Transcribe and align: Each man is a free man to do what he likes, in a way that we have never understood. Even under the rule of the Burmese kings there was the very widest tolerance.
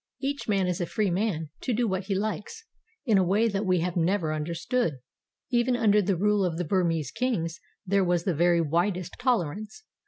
Each 0.19 0.47
man 0.49 0.65
is 0.65 0.81
a 0.81 0.87
free 0.87 1.11
man 1.11 1.51
to 1.59 1.75
do 1.75 1.87
what 1.87 2.05
he 2.05 2.15
likes, 2.15 2.65
in 3.05 3.19
a 3.19 3.23
way 3.23 3.47
that 3.47 3.67
we 3.67 3.81
have 3.81 3.95
never 3.95 4.33
understood. 4.33 4.93
Even 5.51 5.75
under 5.75 6.01
the 6.01 6.17
rule 6.17 6.43
of 6.43 6.57
the 6.57 6.65
Burmese 6.65 7.11
kings 7.11 7.59
there 7.85 8.03
was 8.03 8.23
the 8.23 8.33
very 8.33 8.61
widest 8.61 9.17
tolerance. 9.19 9.83